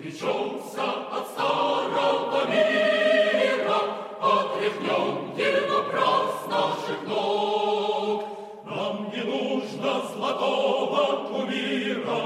[0.00, 3.80] отречемся от старого мира,
[4.20, 8.24] отряхнем его прах с наших ног.
[8.64, 12.22] Нам не нужно золотого кумира,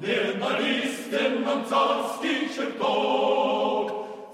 [0.00, 3.90] ненавистен нам царский чертог.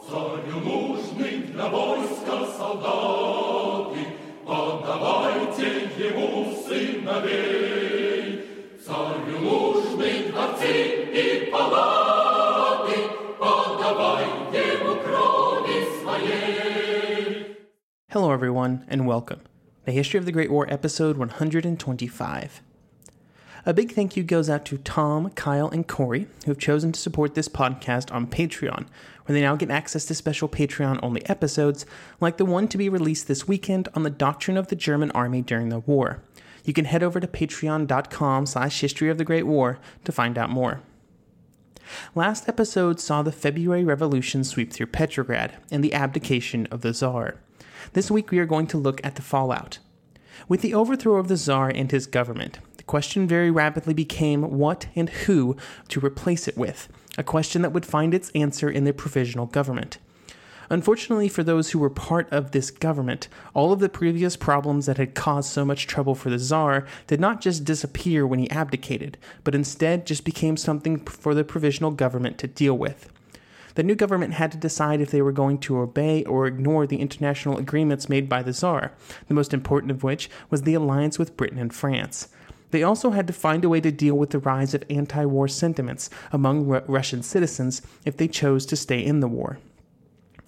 [0.08, 4.02] Царю нужны для войска солдаты,
[4.46, 8.44] подавайте ему сыновей.
[8.84, 10.74] Царю нужны дворцы
[11.12, 12.07] и палаты,
[18.12, 19.42] Hello, everyone, and welcome.
[19.84, 22.62] The History of the Great War, episode 125.
[23.66, 26.98] A big thank you goes out to Tom, Kyle, and Corey, who have chosen to
[26.98, 28.86] support this podcast on Patreon,
[29.26, 31.84] where they now get access to special Patreon only episodes,
[32.18, 35.42] like the one to be released this weekend on the doctrine of the German army
[35.42, 36.22] during the war.
[36.64, 40.48] You can head over to patreon.com slash history of the Great War to find out
[40.48, 40.80] more.
[42.14, 47.34] Last episode saw the February Revolution sweep through Petrograd and the abdication of the Tsar.
[47.92, 49.78] This week we are going to look at the fallout.
[50.48, 54.86] With the overthrow of the Tsar and his government, the question very rapidly became what
[54.94, 55.56] and who
[55.88, 59.98] to replace it with, a question that would find its answer in the provisional government.
[60.70, 64.98] Unfortunately for those who were part of this government, all of the previous problems that
[64.98, 69.16] had caused so much trouble for the Tsar did not just disappear when he abdicated,
[69.44, 73.10] but instead just became something for the provisional government to deal with.
[73.78, 76.96] The new government had to decide if they were going to obey or ignore the
[76.96, 78.90] international agreements made by the Tsar,
[79.28, 82.26] the most important of which was the alliance with Britain and France.
[82.72, 85.46] They also had to find a way to deal with the rise of anti war
[85.46, 89.60] sentiments among Ru- Russian citizens if they chose to stay in the war.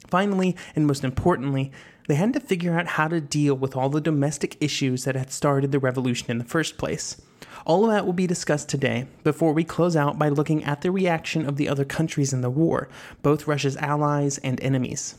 [0.09, 1.71] Finally, and most importantly,
[2.09, 5.31] they had to figure out how to deal with all the domestic issues that had
[5.31, 7.23] started the revolution in the first place.
[7.67, 10.91] All of that will be discussed today before we close out by looking at the
[10.91, 12.89] reaction of the other countries in the war,
[13.23, 15.17] both Russia's allies and enemies.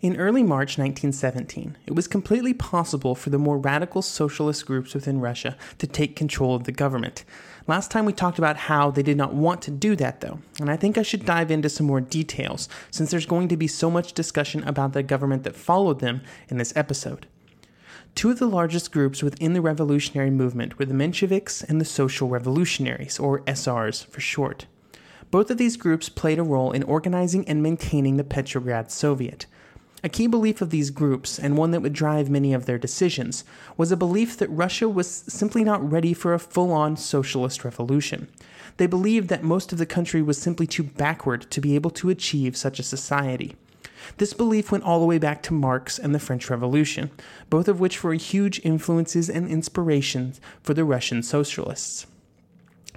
[0.00, 5.20] In early March 1917, it was completely possible for the more radical socialist groups within
[5.20, 7.24] Russia to take control of the government.
[7.66, 10.70] Last time we talked about how they did not want to do that, though, and
[10.70, 13.90] I think I should dive into some more details since there's going to be so
[13.90, 17.26] much discussion about the government that followed them in this episode.
[18.14, 22.28] Two of the largest groups within the revolutionary movement were the Mensheviks and the Social
[22.28, 24.66] Revolutionaries, or SRs for short.
[25.30, 29.46] Both of these groups played a role in organizing and maintaining the Petrograd Soviet.
[30.02, 33.44] A key belief of these groups, and one that would drive many of their decisions,
[33.76, 38.28] was a belief that Russia was simply not ready for a full on socialist revolution.
[38.78, 42.08] They believed that most of the country was simply too backward to be able to
[42.08, 43.56] achieve such a society.
[44.16, 47.10] This belief went all the way back to Marx and the French Revolution,
[47.48, 52.06] both of which were huge influences and inspirations for the Russian socialists.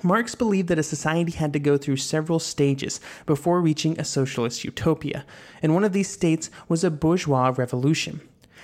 [0.04, 4.64] Marx believed that a society had to go through several stages before reaching a socialist
[4.66, 5.26] utopia,
[5.62, 8.20] and one of these states was a bourgeois revolution.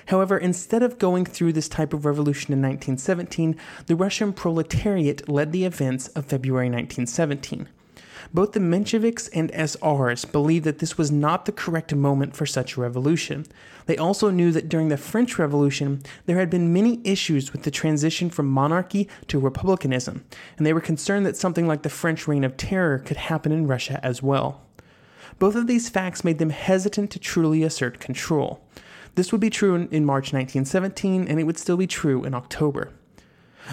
[0.07, 3.55] However, instead of going through this type of revolution in 1917,
[3.85, 7.69] the Russian proletariat led the events of February 1917.
[8.31, 12.77] Both the Mensheviks and SRs believed that this was not the correct moment for such
[12.77, 13.47] a revolution.
[13.87, 17.71] They also knew that during the French Revolution, there had been many issues with the
[17.71, 20.25] transition from monarchy to republicanism,
[20.57, 23.65] and they were concerned that something like the French Reign of Terror could happen in
[23.65, 24.61] Russia as well.
[25.39, 28.61] Both of these facts made them hesitant to truly assert control.
[29.15, 32.91] This would be true in, March 1917, and it would still be true in October.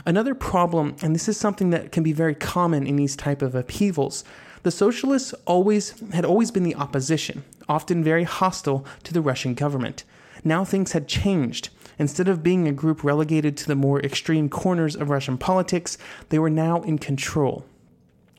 [0.04, 3.54] Another problem, and this is something that can be very common in these type of
[3.54, 4.24] upheavals,
[4.66, 10.02] the socialists always had always been the opposition, often very hostile to the Russian government.
[10.42, 11.68] Now things had changed.
[12.00, 15.96] Instead of being a group relegated to the more extreme corners of Russian politics,
[16.30, 17.64] they were now in control.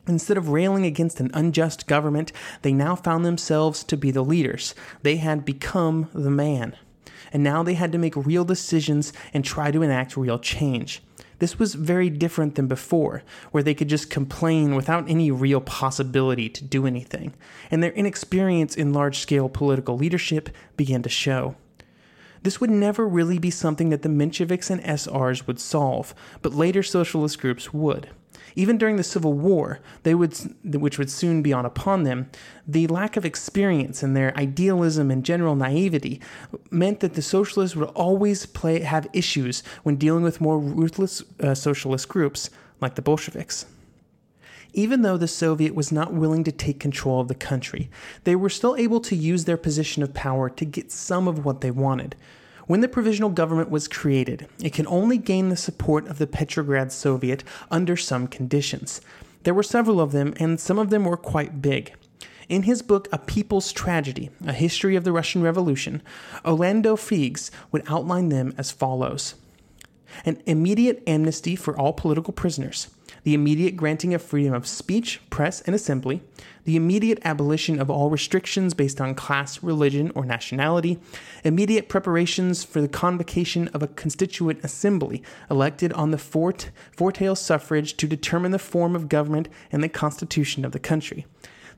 [0.06, 2.30] Instead of railing against an unjust government,
[2.60, 4.74] they now found themselves to be the leaders.
[5.00, 6.76] They had become the man.
[7.32, 11.02] And now they had to make real decisions and try to enact real change.
[11.38, 13.22] This was very different than before,
[13.52, 17.34] where they could just complain without any real possibility to do anything,
[17.70, 21.54] and their inexperience in large scale political leadership began to show.
[22.42, 26.82] This would never really be something that the Mensheviks and SRs would solve, but later
[26.82, 28.08] socialist groups would.
[28.58, 32.28] Even during the Civil War, they would, which would soon be on upon them,
[32.66, 36.20] the lack of experience and their idealism and general naivety
[36.68, 41.54] meant that the socialists would always play, have issues when dealing with more ruthless uh,
[41.54, 42.50] socialist groups
[42.80, 43.64] like the Bolsheviks.
[44.72, 47.88] Even though the Soviet was not willing to take control of the country,
[48.24, 51.60] they were still able to use their position of power to get some of what
[51.60, 52.16] they wanted.
[52.68, 56.92] When the provisional government was created, it can only gain the support of the Petrograd
[56.92, 59.00] Soviet under some conditions.
[59.44, 61.94] There were several of them, and some of them were quite big.
[62.46, 66.02] In his book, A People's Tragedy A History of the Russian Revolution,
[66.44, 69.34] Orlando Figes would outline them as follows
[70.26, 72.88] An immediate amnesty for all political prisoners,
[73.22, 76.22] the immediate granting of freedom of speech, press, and assembly,
[76.64, 80.98] the immediate abolition of all restrictions based on class, religion, or nationality,
[81.44, 87.96] immediate preparations for the convocation of a constituent assembly elected on the fort, four-tail suffrage
[87.96, 91.26] to determine the form of government and the constitution of the country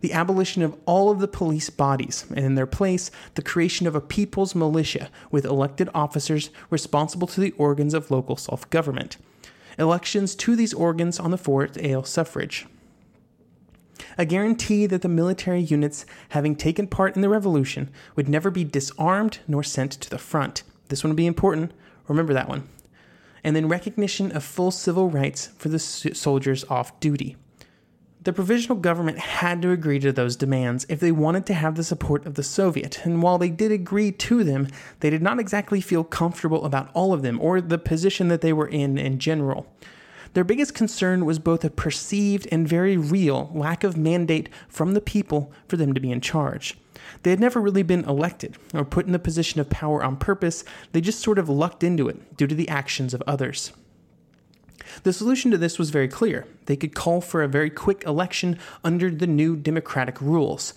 [0.01, 3.95] the abolition of all of the police bodies, and in their place, the creation of
[3.95, 9.17] a people's militia with elected officers responsible to the organs of local self government.
[9.81, 12.67] Elections to these organs on the four-tail suffrage.
[14.19, 18.63] A guarantee that the military units having taken part in the revolution would never be
[18.63, 20.65] disarmed nor sent to the front.
[20.89, 21.73] This one would be important.
[22.09, 22.69] Remember that one.
[23.43, 27.37] And then recognition of full civil rights for the soldiers off duty.
[28.23, 31.83] The provisional government had to agree to those demands if they wanted to have the
[31.83, 34.69] support of the Soviet, and while they did agree to them,
[35.01, 38.53] they did not exactly feel comfortable about all of them or the position that they
[38.53, 39.67] were in in general.
[40.35, 45.01] Their biggest concern was both a perceived and very real lack of mandate from the
[45.01, 46.77] people for them to be in charge.
[47.23, 50.63] They had never really been elected or put in the position of power on purpose,
[50.93, 53.73] they just sort of lucked into it due to the actions of others.
[55.03, 56.47] The solution to this was very clear.
[56.67, 60.75] They could call for a very quick election under the new democratic rules.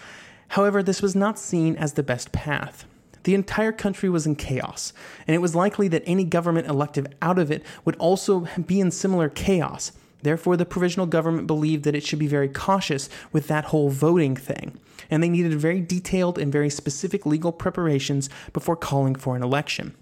[0.49, 2.85] However, this was not seen as the best path.
[3.23, 4.93] The entire country was in chaos,
[5.27, 8.91] and it was likely that any government elected out of it would also be in
[8.91, 9.93] similar chaos.
[10.21, 14.35] Therefore, the provisional government believed that it should be very cautious with that whole voting
[14.35, 14.77] thing,
[15.09, 19.95] and they needed very detailed and very specific legal preparations before calling for an election.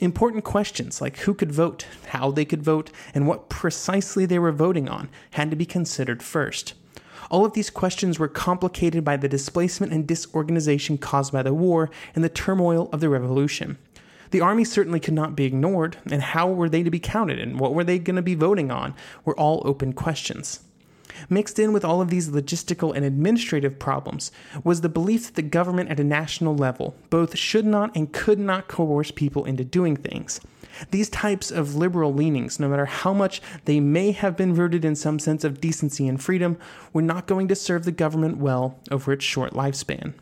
[0.00, 4.52] Important questions like who could vote, how they could vote, and what precisely they were
[4.52, 6.74] voting on had to be considered first.
[7.30, 11.90] All of these questions were complicated by the displacement and disorganization caused by the war
[12.14, 13.78] and the turmoil of the revolution.
[14.30, 17.58] The army certainly could not be ignored, and how were they to be counted and
[17.58, 20.60] what were they going to be voting on were all open questions.
[21.28, 24.30] Mixed in with all of these logistical and administrative problems
[24.64, 28.38] was the belief that the government at a national level both should not and could
[28.38, 30.40] not coerce people into doing things.
[30.90, 34.94] These types of liberal leanings, no matter how much they may have been rooted in
[34.94, 36.58] some sense of decency and freedom,
[36.92, 40.12] were not going to serve the government well over its short lifespan.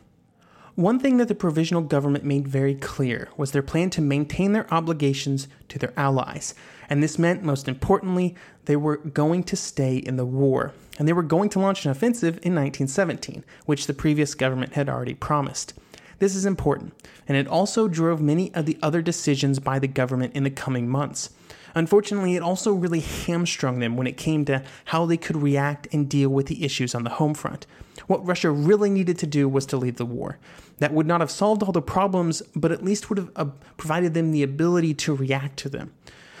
[0.75, 4.73] One thing that the provisional government made very clear was their plan to maintain their
[4.73, 6.53] obligations to their allies,
[6.89, 11.13] and this meant, most importantly, they were going to stay in the war, and they
[11.13, 15.73] were going to launch an offensive in 1917, which the previous government had already promised.
[16.19, 16.93] This is important,
[17.27, 20.87] and it also drove many of the other decisions by the government in the coming
[20.87, 21.29] months.
[21.75, 26.07] Unfortunately, it also really hamstrung them when it came to how they could react and
[26.07, 27.67] deal with the issues on the home front.
[28.07, 30.37] What Russia really needed to do was to leave the war.
[30.77, 33.45] That would not have solved all the problems, but at least would have uh,
[33.75, 35.93] provided them the ability to react to them.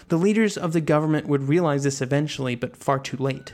[0.07, 3.53] The leaders of the government would realize this eventually, but far too late.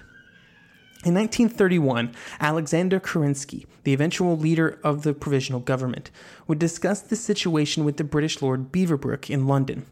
[1.03, 6.11] In 1931, Alexander Kerensky, the eventual leader of the provisional government,
[6.45, 9.87] would discuss the situation with the British Lord Beaverbrook in London.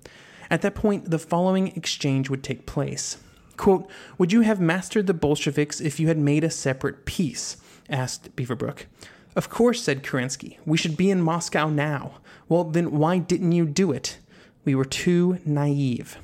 [0.52, 3.18] At that point, the following exchange would take place.
[3.58, 3.90] Quote,
[4.20, 7.58] Would you have mastered the Bolsheviks if you had made a separate peace?
[7.90, 8.86] asked Beaverbrook.
[9.36, 10.58] Of course, said Kerensky.
[10.64, 12.20] We should be in Moscow now.
[12.48, 14.20] Well, then why didn't you do it?
[14.64, 16.20] We were too naive.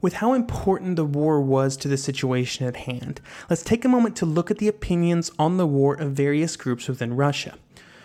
[0.00, 4.14] With how important the war was to the situation at hand, let's take a moment
[4.16, 7.58] to look at the opinions on the war of various groups within Russia.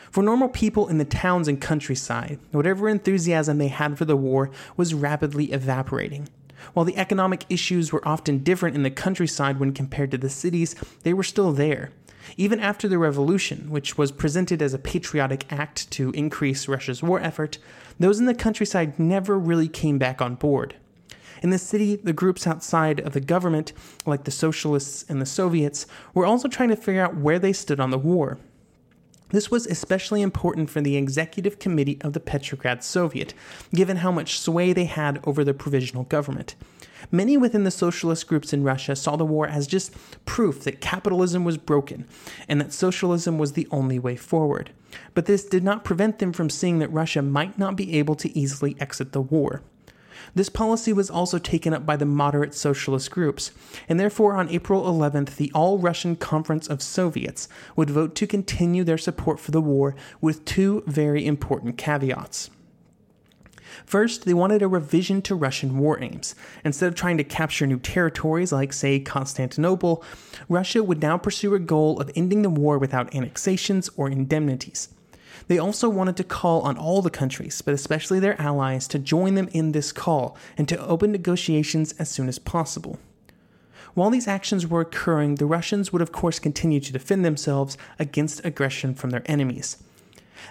[0.09, 4.49] For normal people in the towns and countryside, whatever enthusiasm they had for the war
[4.75, 6.29] was rapidly evaporating.
[6.73, 10.75] While the economic issues were often different in the countryside when compared to the cities,
[11.03, 11.91] they were still there.
[12.37, 17.19] Even after the revolution, which was presented as a patriotic act to increase Russia's war
[17.19, 17.59] effort,
[17.99, 20.75] those in the countryside never really came back on board.
[21.43, 23.73] In the city, the groups outside of the government,
[24.05, 27.81] like the Socialists and the Soviets, were also trying to figure out where they stood
[27.81, 28.37] on the war.
[29.31, 33.33] This was especially important for the executive committee of the Petrograd Soviet,
[33.75, 36.55] given how much sway they had over the provisional government.
[37.11, 39.93] Many within the socialist groups in Russia saw the war as just
[40.25, 42.07] proof that capitalism was broken
[42.47, 44.69] and that socialism was the only way forward.
[45.13, 48.37] But this did not prevent them from seeing that Russia might not be able to
[48.37, 49.61] easily exit the war.
[50.35, 53.51] This policy was also taken up by the moderate socialist groups,
[53.87, 58.83] and therefore on April 11th, the All Russian Conference of Soviets would vote to continue
[58.83, 62.49] their support for the war with two very important caveats.
[63.85, 66.35] First, they wanted a revision to Russian war aims.
[66.63, 70.03] Instead of trying to capture new territories like, say, Constantinople,
[70.47, 74.89] Russia would now pursue a goal of ending the war without annexations or indemnities.
[75.47, 79.35] They also wanted to call on all the countries, but especially their allies, to join
[79.35, 82.99] them in this call and to open negotiations as soon as possible.
[83.93, 88.43] While these actions were occurring, the Russians would of course continue to defend themselves against
[88.43, 89.77] aggression from their enemies.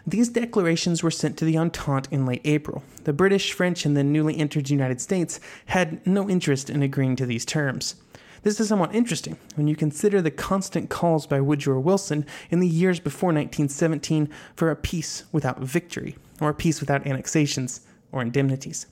[0.07, 2.83] These declarations were sent to the Entente in late April.
[3.05, 7.27] The British, French, and the newly entered United States had no interest in agreeing to
[7.27, 7.97] these terms.
[8.43, 12.67] This is somewhat interesting when you consider the constant calls by Woodrow Wilson in the
[12.67, 18.87] years before 1917 for a peace without victory, or a peace without annexations or indemnities.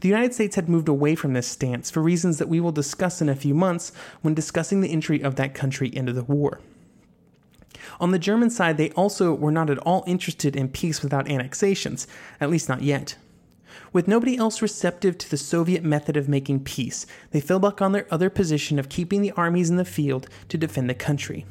[0.00, 3.22] The United States had moved away from this stance for reasons that we will discuss
[3.22, 6.60] in a few months when discussing the entry of that country into the war.
[7.98, 12.06] On the German side, they also were not at all interested in peace without annexations,
[12.42, 13.16] at least not yet.
[13.92, 17.92] With nobody else receptive to the Soviet method of making peace, they fell back on
[17.92, 21.46] their other position of keeping the armies in the field to defend the country.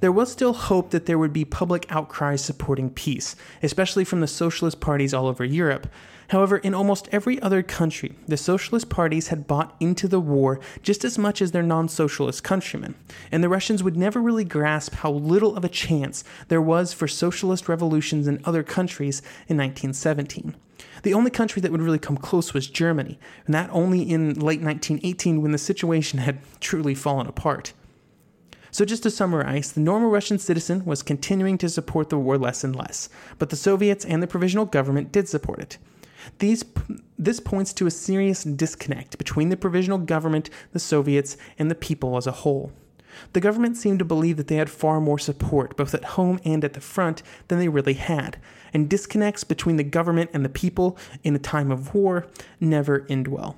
[0.00, 4.26] There was still hope that there would be public outcries supporting peace, especially from the
[4.26, 5.86] socialist parties all over Europe.
[6.30, 11.04] However, in almost every other country, the socialist parties had bought into the war just
[11.04, 12.94] as much as their non socialist countrymen,
[13.30, 17.06] and the Russians would never really grasp how little of a chance there was for
[17.06, 20.54] socialist revolutions in other countries in 1917.
[21.02, 24.62] The only country that would really come close was Germany, and that only in late
[24.62, 27.72] 1918 when the situation had truly fallen apart.
[28.70, 32.64] So, just to summarize, the normal Russian citizen was continuing to support the war less
[32.64, 35.76] and less, but the Soviets and the provisional government did support it.
[36.38, 36.64] These,
[37.18, 42.16] this points to a serious disconnect between the provisional government, the Soviets, and the people
[42.16, 42.72] as a whole.
[43.34, 46.64] The government seemed to believe that they had far more support, both at home and
[46.64, 48.38] at the front, than they really had,
[48.72, 52.26] and disconnects between the government and the people in a time of war
[52.60, 53.56] never end well.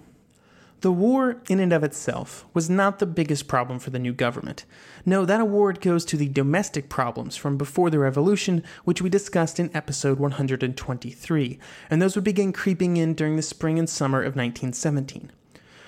[0.85, 4.67] The war, in and of itself, was not the biggest problem for the new government.
[5.07, 9.59] No, that award goes to the domestic problems from before the revolution, which we discussed
[9.59, 14.37] in episode 123, and those would begin creeping in during the spring and summer of
[14.37, 15.33] 1917.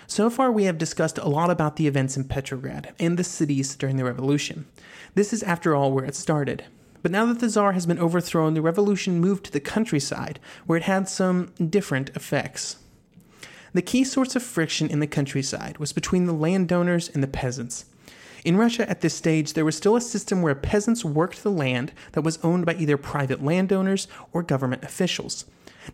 [0.06, 3.76] So far, we have discussed a lot about the events in Petrograd and the cities
[3.76, 4.64] during the revolution.
[5.14, 6.64] This is, after all, where it started.
[7.06, 10.76] But now that the Tsar has been overthrown, the revolution moved to the countryside, where
[10.76, 12.78] it had some different effects.
[13.72, 17.84] The key source of friction in the countryside was between the landowners and the peasants.
[18.44, 21.92] In Russia at this stage, there was still a system where peasants worked the land
[22.10, 25.44] that was owned by either private landowners or government officials.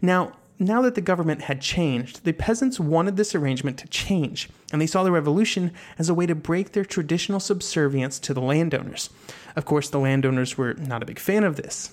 [0.01, 0.33] Now,
[0.65, 4.87] now that the government had changed, the peasants wanted this arrangement to change, and they
[4.87, 9.11] saw the revolution as a way to break their traditional subservience to the landowners.
[9.57, 11.93] Of course, the landowners were not a big fan of this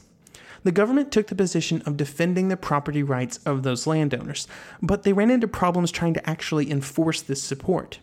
[0.64, 4.48] the government took the position of defending the property rights of those landowners,
[4.82, 8.00] but they ran into problems trying to actually enforce this support.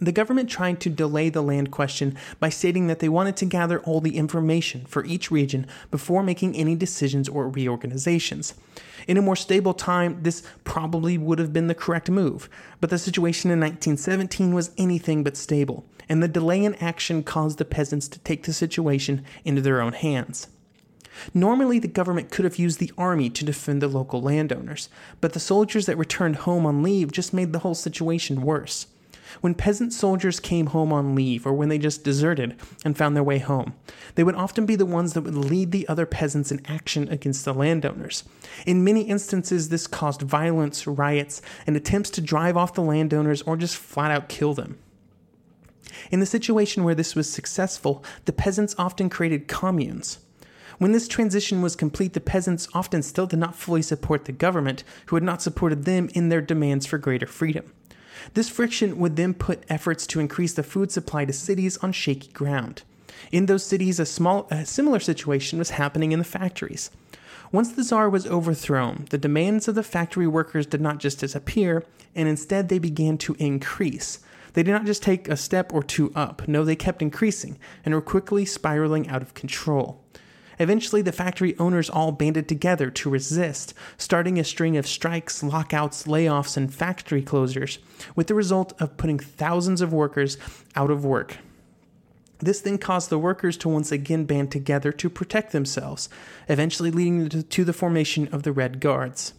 [0.00, 3.78] The government tried to delay the land question by stating that they wanted to gather
[3.80, 8.54] all the information for each region before making any decisions or reorganizations.
[9.06, 12.48] In a more stable time, this probably would have been the correct move,
[12.80, 17.58] but the situation in 1917 was anything but stable, and the delay in action caused
[17.58, 20.48] the peasants to take the situation into their own hands.
[21.32, 24.88] Normally, the government could have used the army to defend the local landowners,
[25.20, 28.88] but the soldiers that returned home on leave just made the whole situation worse.
[29.40, 33.22] When peasant soldiers came home on leave, or when they just deserted and found their
[33.22, 33.74] way home,
[34.14, 37.44] they would often be the ones that would lead the other peasants in action against
[37.44, 38.24] the landowners.
[38.66, 43.56] In many instances, this caused violence, riots, and attempts to drive off the landowners or
[43.56, 44.78] just flat out kill them.
[46.10, 50.18] In the situation where this was successful, the peasants often created communes.
[50.78, 54.82] When this transition was complete, the peasants often still did not fully support the government,
[55.06, 57.72] who had not supported them in their demands for greater freedom.
[58.34, 62.32] This friction would then put efforts to increase the food supply to cities on shaky
[62.32, 62.82] ground.
[63.32, 66.90] In those cities, a, small, a similar situation was happening in the factories.
[67.52, 71.84] Once the Tsar was overthrown, the demands of the factory workers did not just disappear,
[72.14, 74.18] and instead they began to increase.
[74.54, 77.94] They did not just take a step or two up, no, they kept increasing and
[77.94, 80.03] were quickly spiraling out of control.
[80.58, 86.04] Eventually, the factory owners all banded together to resist, starting a string of strikes, lockouts,
[86.04, 87.78] layoffs, and factory closures,
[88.14, 90.38] with the result of putting thousands of workers
[90.76, 91.38] out of work.
[92.38, 96.08] This then caused the workers to once again band together to protect themselves,
[96.48, 99.34] eventually leading to the formation of the Red Guards.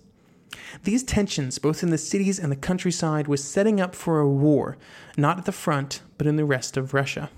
[0.84, 4.78] These tensions, both in the cities and the countryside, was setting up for a war,
[5.18, 7.30] not at the front, but in the rest of Russia.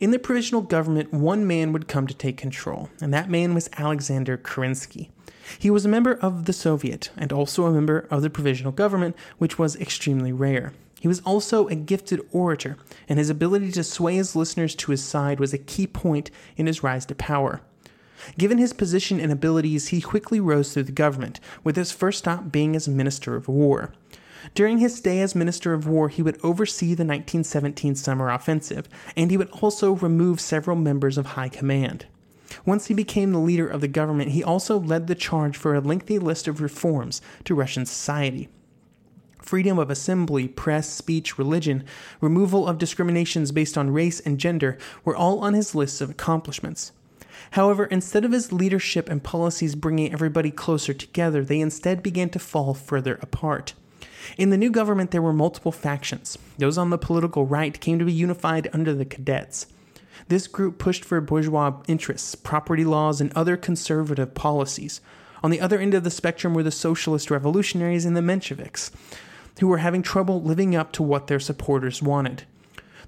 [0.00, 3.68] In the provisional government, one man would come to take control, and that man was
[3.76, 5.10] Alexander Kerensky.
[5.58, 9.16] He was a member of the Soviet and also a member of the provisional government,
[9.38, 10.72] which was extremely rare.
[11.00, 12.76] He was also a gifted orator,
[13.08, 16.66] and his ability to sway his listeners to his side was a key point in
[16.66, 17.60] his rise to power.
[18.38, 22.52] Given his position and abilities, he quickly rose through the government, with his first stop
[22.52, 23.92] being as Minister of War.
[24.54, 29.30] During his stay as Minister of War, he would oversee the 1917 summer offensive, and
[29.30, 32.06] he would also remove several members of high command.
[32.66, 35.80] Once he became the leader of the government, he also led the charge for a
[35.80, 38.48] lengthy list of reforms to Russian society.
[39.40, 41.84] Freedom of assembly, press, speech, religion,
[42.20, 46.92] removal of discriminations based on race and gender were all on his list of accomplishments.
[47.52, 52.38] However, instead of his leadership and policies bringing everybody closer together, they instead began to
[52.38, 53.74] fall further apart.
[54.36, 56.38] In the new government, there were multiple factions.
[56.58, 59.66] Those on the political right came to be unified under the cadets.
[60.28, 65.00] This group pushed for bourgeois interests, property laws, and other conservative policies.
[65.42, 68.90] On the other end of the spectrum were the socialist revolutionaries and the Mensheviks,
[69.60, 72.44] who were having trouble living up to what their supporters wanted.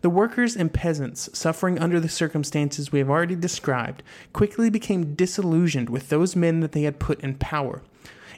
[0.01, 4.03] The workers and peasants, suffering under the circumstances we have already described,
[4.33, 7.83] quickly became disillusioned with those men that they had put in power.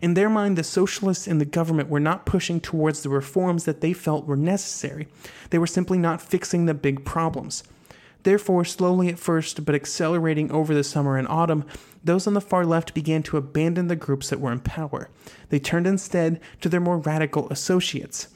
[0.02, 3.80] In their mind, the socialists in the government were not pushing towards the reforms that
[3.80, 5.08] they felt were necessary.
[5.50, 7.64] They were simply not fixing the big problems.
[8.22, 11.64] Therefore, slowly at first, but accelerating over the summer and autumn,
[12.02, 15.08] those on the far left began to abandon the groups that were in power.
[15.48, 18.28] They turned instead to their more radical associates,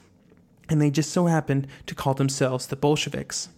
[0.69, 3.49] and they just so happened to call themselves the Bolsheviks.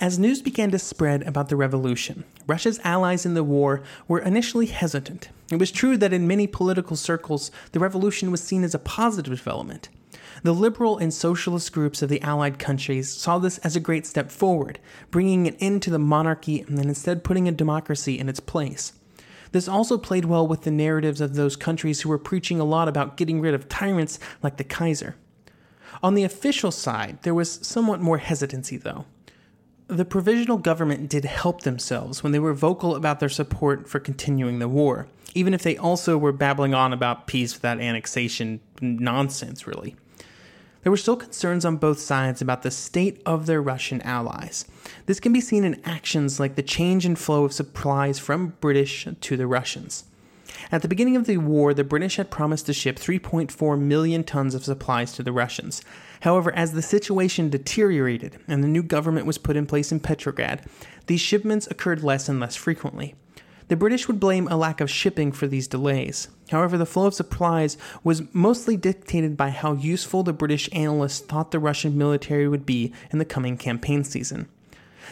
[0.00, 4.66] As news began to spread about the revolution, Russia's allies in the war were initially
[4.66, 5.28] hesitant.
[5.52, 9.36] It was true that in many political circles, the revolution was seen as a positive
[9.38, 9.88] development.
[10.42, 14.32] The liberal and socialist groups of the Allied countries saw this as a great step
[14.32, 14.80] forward,
[15.12, 18.94] bringing an end to the monarchy and then instead putting a democracy in its place.
[19.52, 22.88] This also played well with the narratives of those countries who were preaching a lot
[22.88, 25.14] about getting rid of tyrants like the Kaiser.
[26.02, 29.06] On the official side, there was somewhat more hesitancy, though.
[29.86, 34.58] The provisional government did help themselves when they were vocal about their support for continuing
[34.58, 39.94] the war, even if they also were babbling on about peace without annexation nonsense, really.
[40.82, 44.64] There were still concerns on both sides about the state of their Russian allies.
[45.06, 49.06] This can be seen in actions like the change in flow of supplies from British
[49.20, 50.04] to the Russians.
[50.72, 54.54] At the beginning of the war, the British had promised to ship 3.4 million tons
[54.54, 55.82] of supplies to the Russians.
[56.22, 60.64] However, as the situation deteriorated and the new government was put in place in Petrograd,
[61.06, 63.14] these shipments occurred less and less frequently.
[63.68, 66.28] The British would blame a lack of shipping for these delays.
[66.50, 71.50] However, the flow of supplies was mostly dictated by how useful the British analysts thought
[71.50, 74.48] the Russian military would be in the coming campaign season.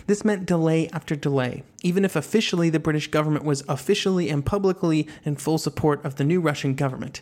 [0.07, 5.09] This meant delay after delay, even if officially the British government was officially and publicly
[5.25, 7.21] in full support of the new Russian government.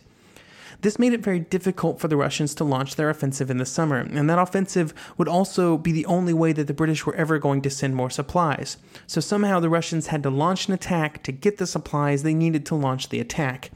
[0.81, 3.97] This made it very difficult for the Russians to launch their offensive in the summer,
[3.99, 7.61] and that offensive would also be the only way that the British were ever going
[7.61, 8.77] to send more supplies.
[9.05, 12.65] So somehow the Russians had to launch an attack to get the supplies they needed
[12.65, 13.69] to launch the attack.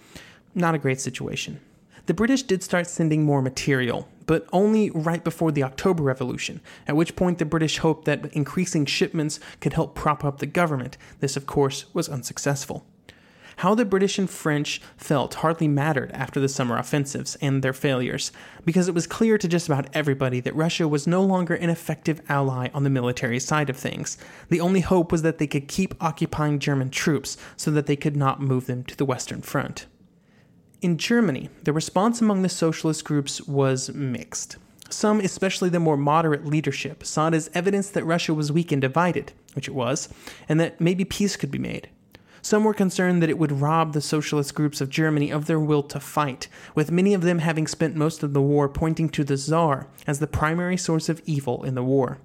[0.56, 1.60] Not a great situation.
[2.08, 6.96] The British did start sending more material, but only right before the October Revolution, at
[6.96, 10.98] which point the British hoped that increasing shipments could help prop up the government.
[11.20, 12.86] This, of course, was unsuccessful.
[13.60, 18.34] How the British and French felt hardly mattered after the summer offensives and their failures,
[18.66, 22.22] because it was clear to just about everybody that Russia was no longer an effective
[22.28, 24.18] ally on the military side of things.
[24.50, 28.18] The only hope was that they could keep occupying German troops so that they could
[28.18, 29.86] not move them to the Western Front.
[30.82, 34.58] In Germany, the response among the socialist groups was mixed.
[34.90, 38.82] Some, especially the more moderate leadership, saw it as evidence that Russia was weak and
[38.82, 40.10] divided, which it was,
[40.48, 41.90] and that maybe peace could be made.
[42.42, 45.82] Some were concerned that it would rob the socialist groups of Germany of their will
[45.82, 49.38] to fight, with many of them having spent most of the war pointing to the
[49.38, 52.20] Tsar as the primary source of evil in the war.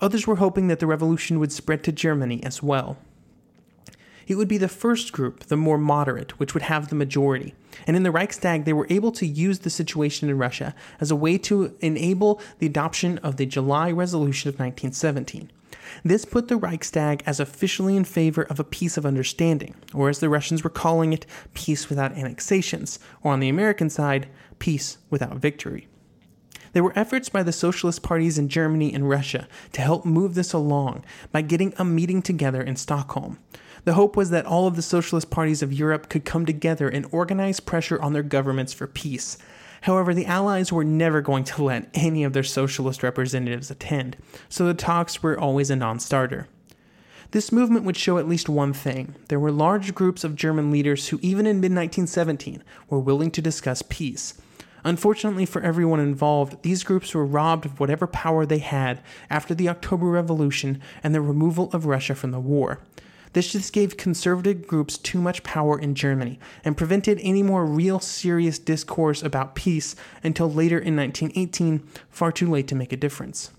[0.00, 2.98] Others were hoping that the revolution would spread to Germany as well.
[4.26, 7.54] It would be the first group, the more moderate, which would have the majority.
[7.86, 11.16] And in the Reichstag, they were able to use the situation in Russia as a
[11.16, 15.50] way to enable the adoption of the July Resolution of 1917.
[16.04, 20.18] This put the Reichstag as officially in favor of a peace of understanding, or as
[20.18, 25.36] the Russians were calling it, peace without annexations, or on the American side, peace without
[25.36, 25.86] victory.
[26.72, 30.52] There were efforts by the socialist parties in Germany and Russia to help move this
[30.52, 33.38] along by getting a meeting together in Stockholm.
[33.86, 37.06] The hope was that all of the socialist parties of Europe could come together and
[37.12, 39.38] organize pressure on their governments for peace.
[39.82, 44.16] However, the Allies were never going to let any of their socialist representatives attend,
[44.48, 46.48] so the talks were always a non starter.
[47.30, 49.14] This movement would show at least one thing.
[49.28, 53.40] There were large groups of German leaders who, even in mid 1917, were willing to
[53.40, 54.34] discuss peace.
[54.82, 59.68] Unfortunately for everyone involved, these groups were robbed of whatever power they had after the
[59.68, 62.80] October Revolution and the removal of Russia from the war.
[63.36, 68.00] This just gave conservative groups too much power in Germany and prevented any more real
[68.00, 69.94] serious discourse about peace
[70.24, 73.50] until later in 1918, far too late to make a difference.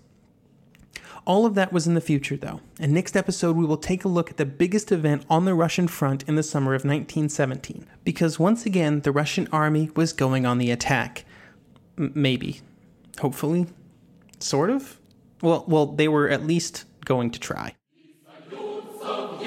[1.25, 4.07] All of that was in the future, though, and next episode we will take a
[4.07, 8.39] look at the biggest event on the Russian front in the summer of 1917, because
[8.39, 11.23] once again the Russian army was going on the attack.
[11.99, 12.61] M- maybe.
[13.19, 13.67] Hopefully.
[14.39, 14.99] Sort of?
[15.43, 17.76] Well, well, they were at least going to try.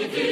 [0.01, 0.30] This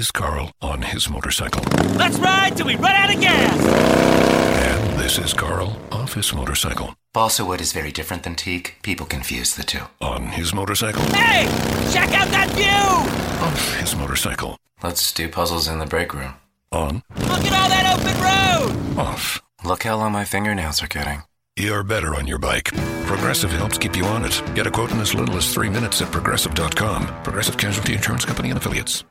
[0.00, 1.62] is Carl on his motorcycle.
[1.98, 3.54] Let's ride till we run out of gas!
[4.64, 6.94] And this is Carl off his motorcycle.
[7.12, 8.76] Balsa wood is very different than teak.
[8.82, 9.82] People confuse the two.
[10.00, 11.02] On his motorcycle.
[11.12, 11.44] Hey!
[11.92, 13.44] Check out that view!
[13.46, 14.56] Off his motorcycle.
[14.82, 16.32] Let's do puzzles in the break room.
[16.72, 17.02] On.
[17.16, 18.98] Look at all that open road!
[19.06, 19.42] Off.
[19.62, 21.24] Look how long my fingernails are getting.
[21.56, 22.72] You're better on your bike.
[23.04, 24.42] Progressive helps keep you on it.
[24.54, 27.22] Get a quote in as little as three minutes at progressive.com.
[27.22, 29.04] Progressive Casualty Insurance Company and Affiliates.